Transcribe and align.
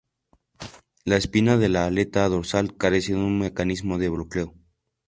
La 1.05 1.15
espina 1.15 1.57
de 1.59 1.69
la 1.69 1.85
aleta 1.85 2.27
dorsal 2.27 2.75
carece 2.75 3.13
de 3.13 3.19
un 3.19 3.37
mecanismo 3.37 3.99
de 3.99 4.09
bloqueo. 4.09 4.55